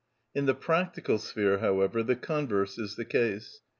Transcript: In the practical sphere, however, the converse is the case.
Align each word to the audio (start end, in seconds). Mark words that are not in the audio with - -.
In 0.33 0.47
the 0.47 0.55
practical 0.55 1.19
sphere, 1.19 1.59
however, 1.59 2.01
the 2.01 2.15
converse 2.15 2.79
is 2.79 2.95
the 2.95 3.05
case. 3.05 3.61